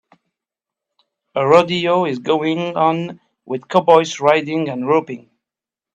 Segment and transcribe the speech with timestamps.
[1.35, 5.29] A rodeo is going on with cowboys riding and roping.